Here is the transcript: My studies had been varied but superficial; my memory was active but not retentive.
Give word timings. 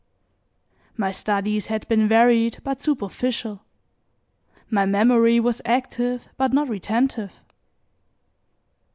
My 0.97 1.11
studies 1.11 1.67
had 1.67 1.87
been 1.87 2.07
varied 2.07 2.57
but 2.63 2.81
superficial; 2.81 3.61
my 4.67 4.83
memory 4.83 5.39
was 5.39 5.61
active 5.63 6.27
but 6.37 6.51
not 6.53 6.69
retentive. 6.69 7.31